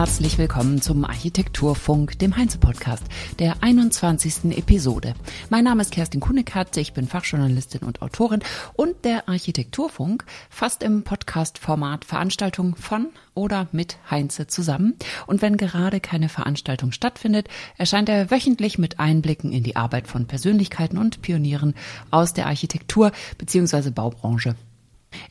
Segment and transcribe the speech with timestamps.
[0.00, 3.02] Herzlich willkommen zum Architekturfunk, dem Heinze-Podcast,
[3.38, 4.56] der 21.
[4.56, 5.12] Episode.
[5.50, 8.40] Mein Name ist Kerstin Kunekat, ich bin Fachjournalistin und Autorin
[8.72, 14.96] und der Architekturfunk fasst im Podcast-Format Veranstaltungen von oder mit Heinze zusammen.
[15.26, 20.26] Und wenn gerade keine Veranstaltung stattfindet, erscheint er wöchentlich mit Einblicken in die Arbeit von
[20.26, 21.74] Persönlichkeiten und Pionieren
[22.10, 23.90] aus der Architektur bzw.
[23.90, 24.56] Baubranche.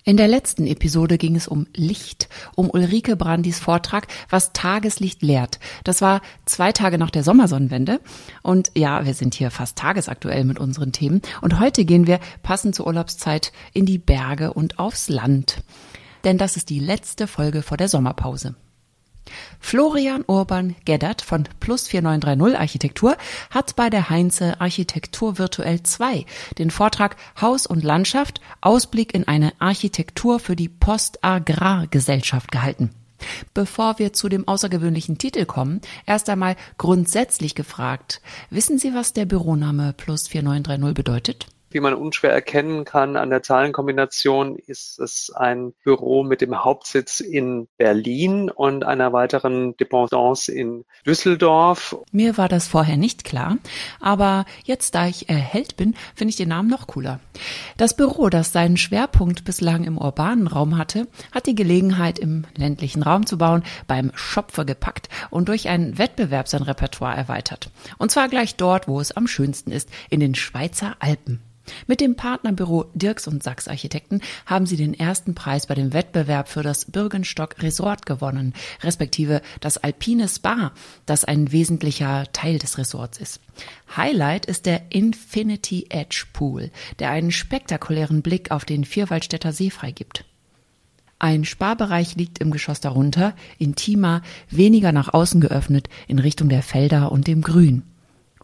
[0.03, 5.59] In der letzten Episode ging es um Licht, um Ulrike Brandis Vortrag, was Tageslicht lehrt.
[5.83, 7.99] Das war zwei Tage nach der Sommersonnenwende.
[8.41, 11.21] Und ja, wir sind hier fast tagesaktuell mit unseren Themen.
[11.41, 15.63] Und heute gehen wir passend zur Urlaubszeit in die Berge und aufs Land.
[16.23, 18.55] Denn das ist die letzte Folge vor der Sommerpause.
[19.59, 23.17] Florian Urban Geddert von Plus 4930 Architektur
[23.49, 26.25] hat bei der Heinze Architektur Virtuell 2
[26.57, 32.91] den Vortrag Haus und Landschaft Ausblick in eine Architektur für die Postagrargesellschaft gehalten.
[33.53, 38.21] Bevor wir zu dem außergewöhnlichen Titel kommen, erst einmal grundsätzlich gefragt.
[38.49, 41.47] Wissen Sie, was der Büroname Plus 4930 bedeutet?
[41.71, 47.19] Wie man unschwer erkennen kann an der Zahlenkombination, ist es ein Büro mit dem Hauptsitz
[47.19, 51.95] in Berlin und einer weiteren Dependance in Düsseldorf.
[52.11, 53.57] Mir war das vorher nicht klar,
[53.99, 57.19] aber jetzt, da ich erhellt bin, finde ich den Namen noch cooler.
[57.77, 63.03] Das Büro, das seinen Schwerpunkt bislang im urbanen Raum hatte, hat die Gelegenheit, im ländlichen
[63.03, 67.69] Raum zu bauen, beim Schopfer gepackt und durch einen Wettbewerb sein Repertoire erweitert.
[67.99, 71.41] Und zwar gleich dort, wo es am schönsten ist, in den Schweizer Alpen.
[71.87, 76.49] Mit dem Partnerbüro Dirks und Sachs Architekten haben sie den ersten Preis bei dem Wettbewerb
[76.49, 80.71] für das Bürgenstock Resort gewonnen, respektive das Alpine Spa,
[81.05, 83.39] das ein wesentlicher Teil des Resorts ist.
[83.95, 90.25] Highlight ist der Infinity Edge Pool, der einen spektakulären Blick auf den Vierwaldstätter See freigibt.
[91.21, 97.11] Ein Sparbereich liegt im Geschoss darunter, intimer, weniger nach außen geöffnet, in Richtung der Felder
[97.11, 97.83] und dem Grün.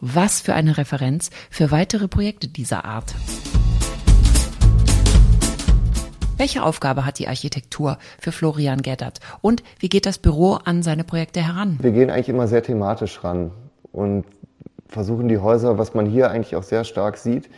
[0.02, 3.14] Was für eine Referenz für weitere Projekte dieser Art.
[6.36, 11.02] Welche Aufgabe hat die Architektur für Florian Geddert und wie geht das Büro an seine
[11.02, 11.78] Projekte heran?
[11.80, 13.52] Wir gehen eigentlich immer sehr thematisch ran
[13.90, 14.26] und
[14.86, 17.48] versuchen die Häuser, was man hier eigentlich auch sehr stark sieht,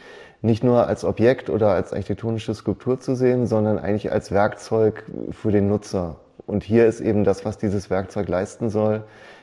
[0.41, 5.51] nicht nur als Objekt oder als architektonische Skulptur zu sehen, sondern eigentlich als Werkzeug für
[5.51, 6.21] den Nutzer.
[6.47, 9.03] Und hier ist eben das, was dieses Werkzeug leisten soll,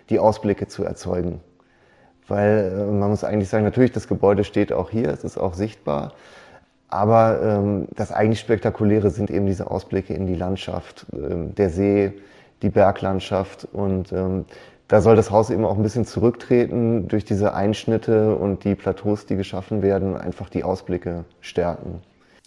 [0.10, 1.42] die Ausblicke zu erzeugen.
[2.28, 5.54] Weil äh, man muss eigentlich sagen, natürlich, das Gebäude steht auch hier, es ist auch
[5.54, 6.14] sichtbar.
[6.90, 12.14] Aber ähm, das eigentlich Spektakuläre sind eben diese Ausblicke in die Landschaft, ähm, der See,
[12.62, 13.68] die Berglandschaft.
[13.74, 14.46] Und ähm,
[14.88, 19.26] da soll das Haus eben auch ein bisschen zurücktreten durch diese Einschnitte und die Plateaus,
[19.26, 22.02] die geschaffen werden, einfach die Ausblicke stärken.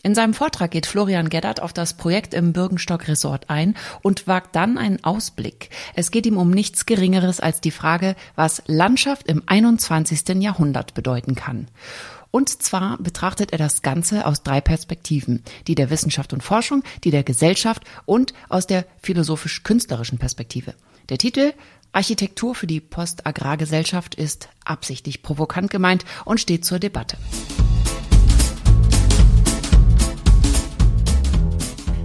[0.05, 4.55] In seinem Vortrag geht Florian Geddert auf das Projekt im Bürgenstock Resort ein und wagt
[4.55, 5.71] dann einen Ausblick.
[5.95, 10.41] Es geht ihm um nichts Geringeres als die Frage, was Landschaft im 21.
[10.41, 11.67] Jahrhundert bedeuten kann.
[12.31, 15.43] Und zwar betrachtet er das Ganze aus drei Perspektiven.
[15.67, 20.75] Die der Wissenschaft und Forschung, die der Gesellschaft und aus der philosophisch-künstlerischen Perspektive.
[21.09, 21.55] Der Titel
[21.91, 27.17] Architektur für die Postagrargesellschaft ist absichtlich provokant gemeint und steht zur Debatte.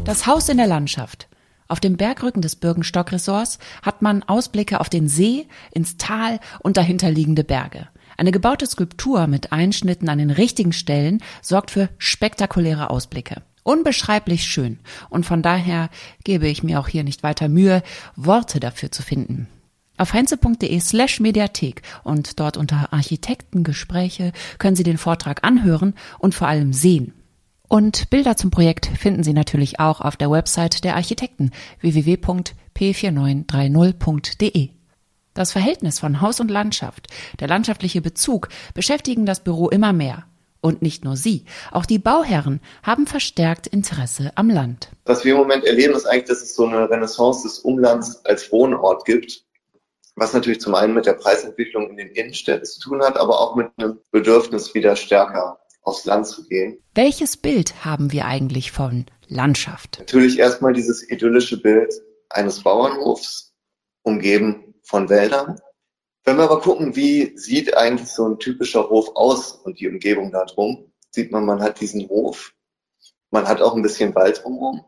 [0.06, 1.30] Das Haus in der Landschaft.
[1.70, 7.46] Auf dem Bergrücken des Bürgenstock-Ressorts hat man Ausblicke auf den See, ins Tal und dahinterliegende
[7.46, 7.88] Berge.
[8.18, 13.44] Eine gebaute Skulptur mit Einschnitten an den richtigen Stellen sorgt für spektakuläre Ausblicke.
[13.64, 14.80] Unbeschreiblich schön.
[15.10, 15.90] Und von daher
[16.26, 17.82] gebe ich mir auch hier nicht weiter Mühe,
[18.18, 19.48] Worte dafür zu finden.
[19.96, 26.50] Auf heinze.de slash Mediathek und dort unter Architektengespräche können Sie den Vortrag anhören und vor
[26.50, 27.14] allem sehen.
[27.70, 31.52] Und Bilder zum Projekt finden Sie natürlich auch auf der Website der Architekten
[31.82, 34.70] www.p4930.de.
[35.34, 37.08] Das Verhältnis von Haus und Landschaft,
[37.40, 40.26] der landschaftliche Bezug beschäftigen das Büro immer mehr.
[40.62, 44.90] Und nicht nur Sie, auch die Bauherren haben verstärkt Interesse am Land.
[45.06, 48.50] Was wir im Moment erleben, ist eigentlich, dass es so eine Renaissance des Umlands als
[48.52, 49.44] Wohnort gibt,
[50.16, 53.56] was natürlich zum einen mit der Preisentwicklung in den Innenstädten zu tun hat, aber auch
[53.56, 56.82] mit einem Bedürfnis wieder stärker aufs Land zu gehen.
[56.96, 60.00] Welches Bild haben wir eigentlich von Landschaft?
[60.00, 61.94] Natürlich erstmal dieses idyllische Bild
[62.30, 63.54] eines Bauernhofs,
[64.02, 65.60] umgeben von Wäldern.
[66.26, 70.32] Wenn wir aber gucken, wie sieht eigentlich so ein typischer Hof aus und die Umgebung
[70.32, 72.54] da drum, sieht man, man hat diesen Hof,
[73.30, 74.86] man hat auch ein bisschen Wald drumherum,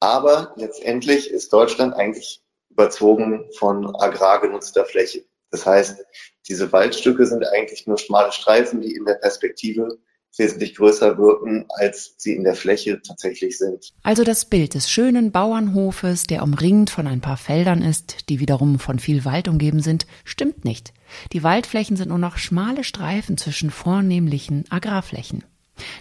[0.00, 5.24] aber letztendlich ist Deutschland eigentlich überzogen von agrar genutzter Fläche.
[5.50, 6.02] Das heißt,
[6.48, 9.98] diese Waldstücke sind eigentlich nur schmale Streifen, die in der Perspektive
[10.36, 13.92] wesentlich größer wirken, als sie in der Fläche tatsächlich sind.
[14.02, 18.78] Also das Bild des schönen Bauernhofes, der umringt von ein paar Feldern ist, die wiederum
[18.78, 20.92] von viel Wald umgeben sind, stimmt nicht.
[21.32, 25.44] Die Waldflächen sind nur noch schmale Streifen zwischen vornehmlichen Agrarflächen.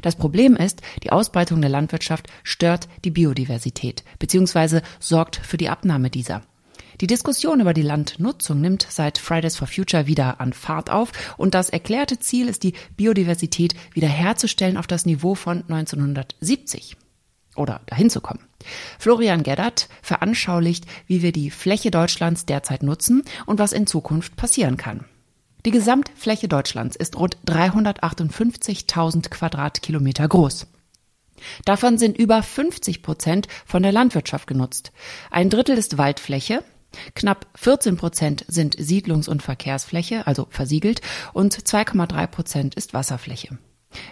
[0.01, 4.81] Das Problem ist, die Ausbreitung der Landwirtschaft stört die Biodiversität bzw.
[5.00, 6.44] sorgt für die Abnahme dieser.
[7.01, 11.56] Die Diskussion über die Landnutzung nimmt seit Fridays for Future wieder an Fahrt auf und
[11.56, 16.98] das erklärte Ziel ist, die Biodiversität wiederherzustellen auf das Niveau von 1970
[17.56, 18.45] oder dahin zu kommen.
[19.00, 24.77] Florian Geddert veranschaulicht, wie wir die Fläche Deutschlands derzeit nutzen und was in Zukunft passieren
[24.77, 25.06] kann.
[25.65, 30.68] Die Gesamtfläche Deutschlands ist rund 358.000 Quadratkilometer groß.
[31.65, 34.92] Davon sind über 50 Prozent von der Landwirtschaft genutzt.
[35.31, 36.63] Ein Drittel ist Waldfläche,
[37.15, 41.01] Knapp 14 Prozent sind Siedlungs- und Verkehrsfläche, also versiegelt,
[41.33, 43.57] und 2,3 Prozent ist Wasserfläche.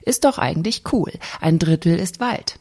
[0.04, 1.12] Ist doch eigentlich cool.
[1.40, 2.60] Ein Drittel ist Wald.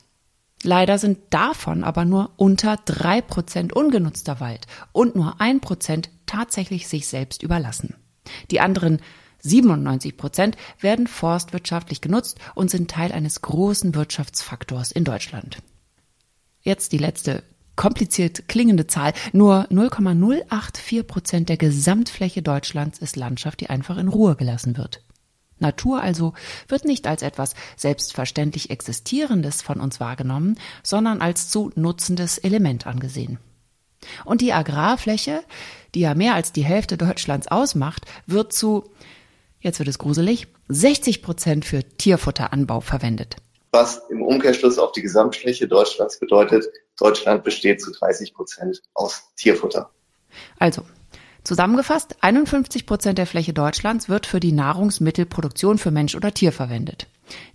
[0.63, 6.89] Leider sind davon aber nur unter drei Prozent ungenutzter Wald und nur ein Prozent tatsächlich
[6.89, 7.95] sich selbst überlassen.
[8.51, 9.01] Die anderen
[9.41, 15.59] 97 Prozent werden forstwirtschaftlich genutzt und sind Teil eines großen Wirtschaftsfaktors in Deutschland.
[16.61, 17.45] Jetzt die letzte
[17.79, 19.15] kompliziert klingende Zahl.
[19.33, 25.03] Nur 0,084 Prozent der Gesamtfläche Deutschlands ist Landschaft, die einfach in Ruhe gelassen wird.
[25.61, 26.35] Natur also
[26.69, 33.39] wird nicht als etwas selbstverständlich Existierendes von uns wahrgenommen, sondern als zu nutzendes Element angesehen.
[34.25, 35.43] Und die Agrarfläche,
[35.95, 38.91] die ja mehr als die Hälfte Deutschlands ausmacht, wird zu,
[39.61, 43.37] jetzt wird es gruselig, 60 Prozent für Tierfutteranbau verwendet
[43.71, 46.67] was im Umkehrschluss auf die Gesamtfläche Deutschlands bedeutet,
[46.99, 49.91] Deutschland besteht zu 30 Prozent aus Tierfutter.
[50.59, 50.83] Also,
[51.45, 57.07] zusammengefasst, 51 Prozent der Fläche Deutschlands wird für die Nahrungsmittelproduktion für Mensch oder Tier verwendet.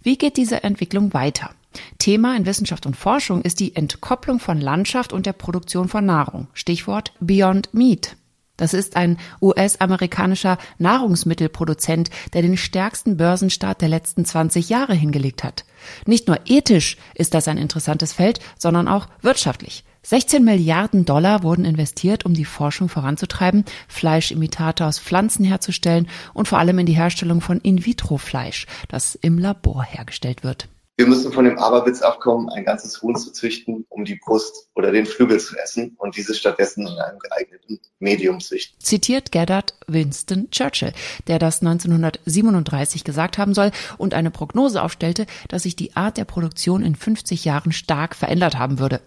[0.02, 1.52] Wie geht diese Entwicklung weiter?
[1.98, 6.48] Thema in Wissenschaft und Forschung ist die Entkopplung von Landschaft und der Produktion von Nahrung.
[6.54, 8.16] Stichwort Beyond Meat.
[8.58, 15.66] Das ist ein US-amerikanischer Nahrungsmittelproduzent, der den stärksten Börsenstart der letzten 20 Jahre hingelegt hat.
[16.06, 19.84] Nicht nur ethisch ist das ein interessantes Feld, sondern auch wirtschaftlich.
[20.04, 26.60] 16 Milliarden Dollar wurden investiert, um die Forschung voranzutreiben, Fleischimitate aus Pflanzen herzustellen und vor
[26.60, 30.68] allem in die Herstellung von In-vitro-Fleisch, das im Labor hergestellt wird.
[30.96, 34.92] Wir müssen von dem Aberwitz abkommen, ein ganzes Huhn zu züchten, um die Brust oder
[34.92, 38.80] den Flügel zu essen und diese stattdessen in einem geeigneten Medium züchten.
[38.80, 40.94] Zitiert Gerhard Winston Churchill,
[41.26, 46.26] der das 1937 gesagt haben soll und eine Prognose aufstellte, dass sich die Art der
[46.26, 49.02] Produktion in 50 Jahren stark verändert haben würde.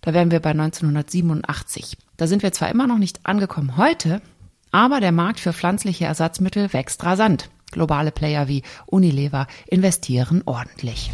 [0.00, 1.96] Da wären wir bei 1987.
[2.16, 4.22] Da sind wir zwar immer noch nicht angekommen heute,
[4.70, 7.50] aber der Markt für pflanzliche Ersatzmittel wächst rasant.
[7.74, 11.10] Globale Player wie Unilever investieren ordentlich.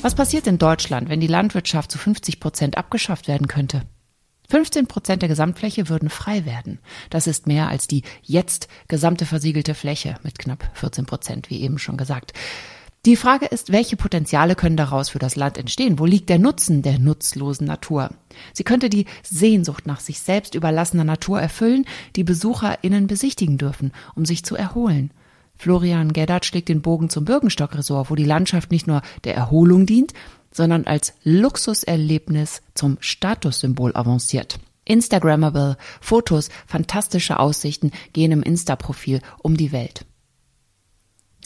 [0.00, 3.82] Was passiert in Deutschland, wenn die Landwirtschaft zu 50 Prozent abgeschafft werden könnte?
[4.48, 6.78] 15 Prozent der Gesamtfläche würden frei werden.
[7.10, 11.78] Das ist mehr als die jetzt gesamte versiegelte Fläche mit knapp 14 Prozent, wie eben
[11.78, 12.32] schon gesagt.
[13.06, 15.98] Die Frage ist, welche Potenziale können daraus für das Land entstehen?
[15.98, 18.10] Wo liegt der Nutzen der nutzlosen Natur?
[18.52, 21.86] Sie könnte die Sehnsucht nach sich selbst überlassener Natur erfüllen,
[22.16, 25.12] die BesucherInnen besichtigen dürfen, um sich zu erholen.
[25.56, 30.12] Florian Geddert schlägt den Bogen zum Birkenstock-Resort, wo die Landschaft nicht nur der Erholung dient,
[30.52, 34.58] sondern als Luxuserlebnis zum Statussymbol avanciert.
[34.84, 40.04] Instagrammable Fotos, fantastische Aussichten gehen im Insta-Profil um die Welt.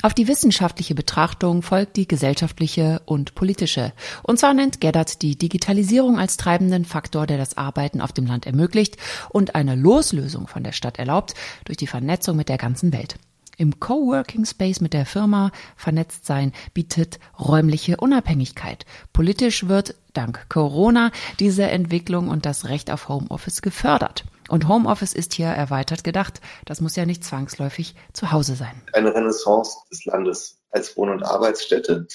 [0.02, 3.92] Auf die wissenschaftliche Betrachtung folgt die gesellschaftliche und politische.
[4.24, 8.44] Und zwar nennt Geddert die Digitalisierung als treibenden Faktor, der das Arbeiten auf dem Land
[8.44, 8.96] ermöglicht
[9.28, 11.34] und eine Loslösung von der Stadt erlaubt
[11.66, 13.14] durch die Vernetzung mit der ganzen Welt.
[13.58, 18.86] Im Coworking Space mit der Firma vernetzt sein bietet räumliche Unabhängigkeit.
[19.12, 24.24] Politisch wird dank Corona diese Entwicklung und das Recht auf Homeoffice gefördert.
[24.48, 26.40] Und Homeoffice ist hier erweitert gedacht.
[26.66, 28.82] Das muss ja nicht zwangsläufig zu Hause sein.
[28.92, 32.06] Eine Renaissance des Landes als Wohn- und Arbeitsstätte.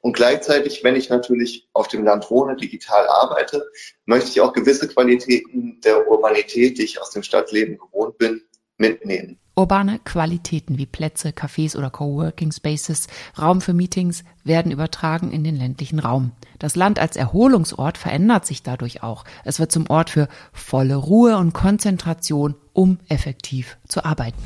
[0.00, 3.64] Und gleichzeitig, wenn ich natürlich auf dem Land wohne, digital arbeite,
[4.04, 8.42] möchte ich auch gewisse Qualitäten der Urbanität, die ich aus dem Stadtleben gewohnt bin,
[8.78, 9.38] mitnehmen.
[9.58, 13.06] Urbane Qualitäten wie Plätze, Cafés oder Coworking Spaces,
[13.38, 16.32] Raum für Meetings werden übertragen in den ländlichen Raum.
[16.58, 19.24] Das Land als Erholungsort verändert sich dadurch auch.
[19.44, 24.42] Es wird zum Ort für volle Ruhe und Konzentration, um effektiv zu arbeiten.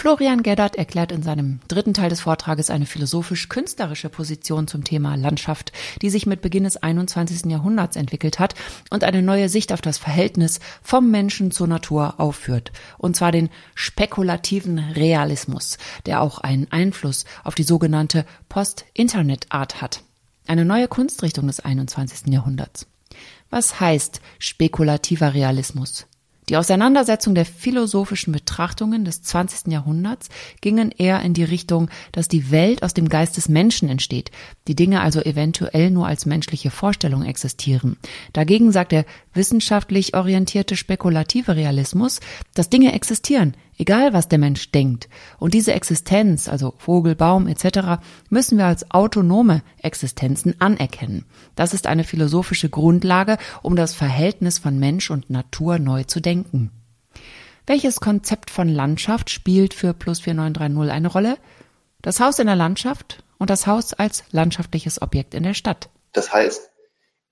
[0.00, 5.72] Florian Geddert erklärt in seinem dritten Teil des Vortrages eine philosophisch-künstlerische Position zum Thema Landschaft,
[6.00, 7.50] die sich mit Beginn des 21.
[7.52, 8.54] Jahrhunderts entwickelt hat
[8.88, 12.72] und eine neue Sicht auf das Verhältnis vom Menschen zur Natur aufführt.
[12.96, 15.76] Und zwar den spekulativen Realismus,
[16.06, 20.02] der auch einen Einfluss auf die sogenannte Post-Internet-Art hat.
[20.46, 22.32] Eine neue Kunstrichtung des 21.
[22.32, 22.86] Jahrhunderts.
[23.50, 26.06] Was heißt spekulativer Realismus?
[26.50, 29.72] Die Auseinandersetzung der philosophischen Betrachtungen des 20.
[29.72, 30.30] Jahrhunderts
[30.60, 34.32] gingen eher in die Richtung, dass die Welt aus dem Geist des Menschen entsteht,
[34.66, 37.98] die Dinge also eventuell nur als menschliche Vorstellung existieren.
[38.32, 42.18] Dagegen sagt der wissenschaftlich orientierte spekulative Realismus,
[42.54, 45.08] dass Dinge existieren, egal was der Mensch denkt.
[45.38, 51.24] Und diese Existenz, also Vogel, Baum etc., müssen wir als autonome Existenzen anerkennen.
[51.56, 56.70] Das ist eine philosophische Grundlage, um das Verhältnis von Mensch und Natur neu zu denken.
[57.66, 61.38] Welches Konzept von Landschaft spielt für Plus 4930 eine Rolle?
[62.02, 65.88] Das Haus in der Landschaft und das Haus als landschaftliches Objekt in der Stadt.
[66.12, 66.70] Das heißt,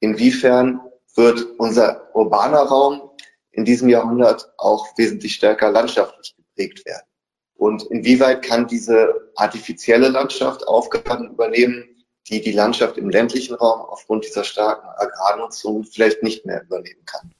[0.00, 0.80] inwiefern
[1.14, 3.02] wird unser urbaner Raum
[3.50, 7.06] in diesem Jahrhundert auch wesentlich stärker landschaftlich geprägt werden.
[7.54, 11.84] Und inwieweit kann diese artifizielle Landschaft Aufgaben übernehmen,
[12.28, 17.32] die die Landschaft im ländlichen Raum aufgrund dieser starken Agrarnutzung vielleicht nicht mehr übernehmen kann?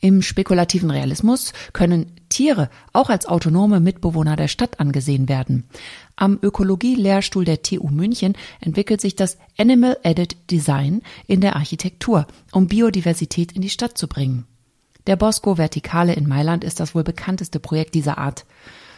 [0.00, 5.68] Im spekulativen Realismus können Tiere auch als autonome Mitbewohner der Stadt angesehen werden.
[6.16, 12.68] Am Ökologie-Lehrstuhl der TU München entwickelt sich das Animal Edit Design in der Architektur, um
[12.68, 14.46] Biodiversität in die Stadt zu bringen.
[15.06, 18.44] Der Bosco Vertikale in Mailand ist das wohl bekannteste Projekt dieser Art.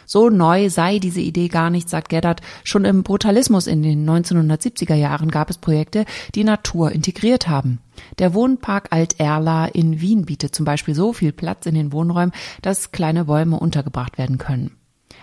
[0.05, 2.41] So neu sei diese Idee gar nicht, sagt Geddard.
[2.63, 7.79] Schon im Brutalismus in den 1970er Jahren gab es Projekte, die Natur integriert haben.
[8.17, 12.91] Der Wohnpark Alt-Erla in Wien bietet zum Beispiel so viel Platz in den Wohnräumen, dass
[12.91, 14.71] kleine Bäume untergebracht werden können.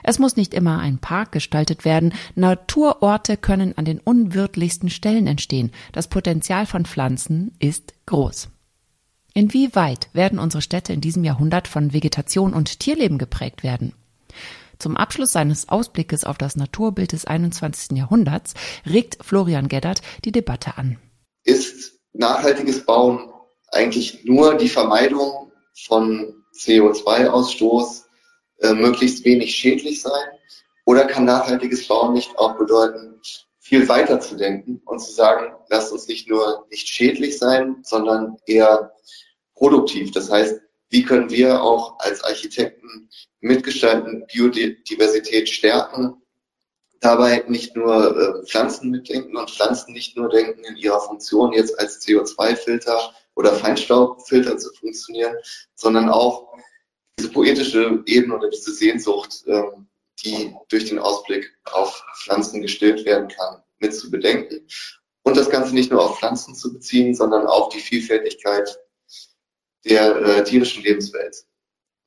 [0.05, 2.15] Es muss nicht immer ein Park gestaltet werden.
[2.37, 5.73] Naturorte können an den unwirtlichsten Stellen entstehen.
[5.91, 8.51] Das Potenzial von Pflanzen ist groß.
[9.37, 13.93] Inwieweit werden unsere Städte in diesem Jahrhundert von Vegetation und Tierleben geprägt werden?
[14.79, 17.99] Zum Abschluss seines Ausblickes auf das Naturbild des 21.
[17.99, 18.55] Jahrhunderts
[18.87, 20.99] regt Florian Geddert die Debatte an.
[21.45, 23.31] Ist nachhaltiges Bauen
[23.73, 25.53] eigentlich nur die Vermeidung
[25.85, 28.05] von CO2-Ausstoß,
[28.63, 30.31] äh, möglichst wenig schädlich sein?
[30.87, 33.21] Oder kann nachhaltiges Bauen nicht auch bedeuten,
[33.59, 38.39] viel weiter zu denken und zu sagen, lasst uns nicht nur nicht schädlich sein, sondern
[38.47, 38.93] eher
[39.57, 40.13] produktiv.
[40.13, 40.61] Das heißt,
[40.91, 43.09] wie können wir auch als Architekten
[43.41, 46.23] mitgestalten, Biodiversität stärken,
[47.01, 51.79] dabei nicht nur äh, Pflanzen mitdenken und Pflanzen nicht nur denken, in ihrer Funktion jetzt
[51.79, 55.37] als CO2-Filter oder Feinstaubfilter zu funktionieren,
[55.75, 56.49] sondern auch
[57.19, 59.63] diese poetische Ebene oder diese Sehnsucht, äh,
[60.25, 64.67] die durch den Ausblick auf Pflanzen gestillt werden kann, mit zu bedenken.
[65.23, 68.79] Und das Ganze nicht nur auf Pflanzen zu beziehen, sondern auch die Vielfältigkeit
[69.89, 71.45] der äh, tierischen Lebenswelt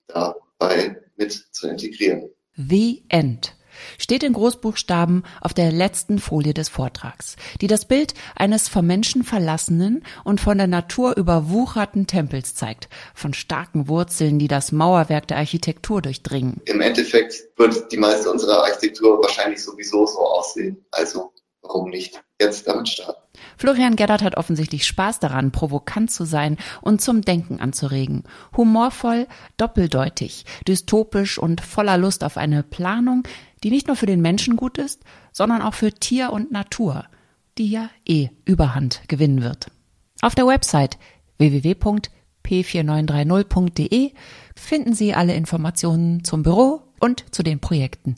[0.08, 2.30] dabei mit zu integrieren.
[2.56, 3.56] The End
[3.98, 9.24] steht in Großbuchstaben auf der letzten Folie des Vortrags, die das Bild eines vom Menschen
[9.24, 15.38] verlassenen und von der Natur überwucherten Tempels zeigt, von starken Wurzeln, die das Mauerwerk der
[15.38, 16.62] Architektur durchdringen.
[16.66, 20.86] Im Endeffekt wird die meiste unserer Architektur wahrscheinlich sowieso so aussehen.
[20.92, 23.20] Also warum nicht jetzt damit starten?
[23.58, 28.24] Florian Geddert hat offensichtlich Spaß daran, provokant zu sein und zum Denken anzuregen.
[28.56, 33.24] Humorvoll, doppeldeutig, dystopisch und voller Lust auf eine Planung,
[33.64, 37.06] die nicht nur für den Menschen gut ist, sondern auch für Tier und Natur,
[37.58, 39.72] die ja eh Überhand gewinnen wird.
[40.22, 40.98] Auf der Website
[41.38, 44.12] www.p4930.de
[44.56, 48.16] finden Sie alle Informationen zum Büro und zu den Projekten.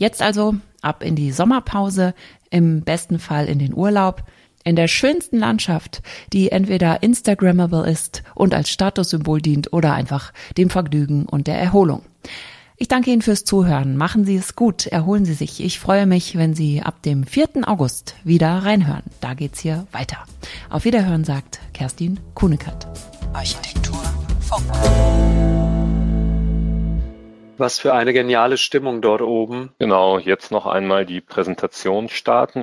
[0.00, 2.14] Jetzt also ab in die Sommerpause,
[2.50, 4.24] im besten Fall in den Urlaub,
[4.64, 6.02] in der schönsten Landschaft,
[6.32, 12.02] die entweder Instagrammable ist und als Statussymbol dient oder einfach dem Vergnügen und der Erholung.
[12.80, 13.96] Ich danke Ihnen fürs Zuhören.
[13.96, 15.64] Machen Sie es gut, erholen Sie sich.
[15.64, 17.66] Ich freue mich, wenn Sie ab dem 4.
[17.66, 19.02] August wieder reinhören.
[19.20, 20.18] Da geht's hier weiter.
[20.70, 22.86] Auf Wiederhören sagt Kerstin Kuhnekert.
[23.32, 24.00] Architektur
[24.40, 24.64] Funk.
[27.58, 29.70] Was für eine geniale Stimmung dort oben.
[29.78, 32.56] Genau, jetzt noch einmal die Präsentation starten.